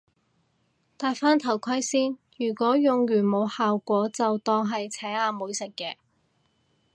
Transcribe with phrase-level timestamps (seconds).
[0.97, 5.97] 戴返頭盔先，如果用完冇咩效果就當係請阿妹食嘢